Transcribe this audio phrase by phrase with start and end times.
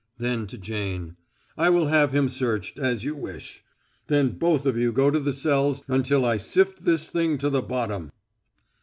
[0.17, 1.15] Then to Jane:
[1.55, 3.63] "I will have him searched, as you wish.
[4.07, 7.61] Then both of you go to the cells until I sift this thing to the
[7.61, 8.11] bottom."